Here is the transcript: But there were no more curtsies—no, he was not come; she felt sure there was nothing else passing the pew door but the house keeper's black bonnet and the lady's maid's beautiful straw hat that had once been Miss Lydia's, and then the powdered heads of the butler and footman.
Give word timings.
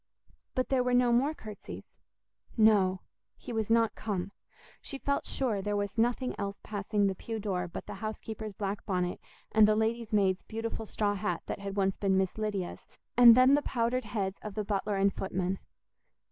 But 0.55 0.69
there 0.69 0.81
were 0.83 0.95
no 0.95 1.13
more 1.13 1.35
curtsies—no, 1.35 3.01
he 3.37 3.53
was 3.53 3.69
not 3.69 3.93
come; 3.93 4.31
she 4.81 4.97
felt 4.97 5.27
sure 5.27 5.61
there 5.61 5.75
was 5.77 5.95
nothing 5.95 6.33
else 6.39 6.57
passing 6.63 7.05
the 7.05 7.13
pew 7.13 7.37
door 7.39 7.67
but 7.67 7.85
the 7.85 7.93
house 8.01 8.19
keeper's 8.19 8.55
black 8.55 8.83
bonnet 8.87 9.21
and 9.51 9.67
the 9.67 9.75
lady's 9.75 10.11
maid's 10.11 10.41
beautiful 10.41 10.87
straw 10.87 11.13
hat 11.13 11.43
that 11.45 11.59
had 11.59 11.75
once 11.77 11.97
been 11.97 12.17
Miss 12.17 12.39
Lydia's, 12.39 12.87
and 13.15 13.35
then 13.37 13.53
the 13.53 13.61
powdered 13.61 14.05
heads 14.05 14.39
of 14.41 14.55
the 14.55 14.65
butler 14.65 14.95
and 14.95 15.13
footman. 15.13 15.59